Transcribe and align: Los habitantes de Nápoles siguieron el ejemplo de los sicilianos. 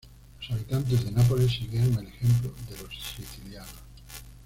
Los 0.39 0.49
habitantes 0.53 1.05
de 1.05 1.11
Nápoles 1.11 1.51
siguieron 1.53 1.93
el 1.99 2.07
ejemplo 2.07 2.51
de 2.67 2.75
los 2.81 2.89
sicilianos. 3.15 3.69